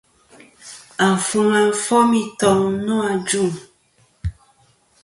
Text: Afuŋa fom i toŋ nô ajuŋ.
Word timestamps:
Afuŋa 1.07 1.61
fom 1.83 2.09
i 2.21 2.23
toŋ 2.39 2.59
nô 2.85 2.95
ajuŋ. 3.13 3.51